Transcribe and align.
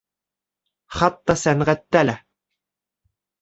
Хатта 1.01 1.35
сәнғәттә 1.41 2.03
лә. 2.09 2.17